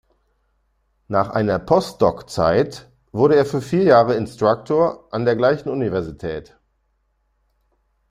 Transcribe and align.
Nach 1.09 1.29
einer 1.29 1.59
Postdoc-Zeit 1.59 2.89
wurde 3.11 3.35
er 3.35 3.45
für 3.45 3.61
vier 3.61 3.83
Jahre 3.83 4.15
Instructor 4.15 5.07
an 5.11 5.25
der 5.25 5.35
gleichen 5.35 5.69
Universität. 5.69 6.57